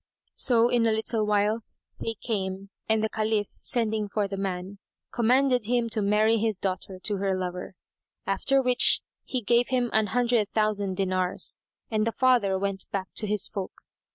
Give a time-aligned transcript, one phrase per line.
[0.33, 1.59] So, in a little while,
[1.99, 4.79] they came and the Caliph, sending for the man,
[5.11, 7.75] commanded him to marry his daughter to her lover;
[8.25, 11.55] after which he gave him an hundred thousand dinars,
[11.91, 13.73] and the father went back to his folk.